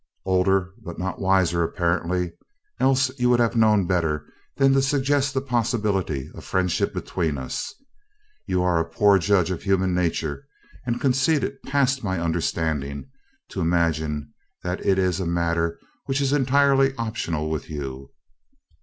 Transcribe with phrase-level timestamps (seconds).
[0.25, 2.31] "Older but not wiser, apparently,
[2.79, 4.25] else you would have known better
[4.57, 7.71] than to suggest the possibility of friendship between us.
[8.47, 10.47] You are a poor judge of human nature,
[10.87, 13.11] and conceited past my understanding,
[13.49, 14.33] to imagine
[14.63, 15.77] that it is a matter
[16.07, 18.09] which is entirely optional with you."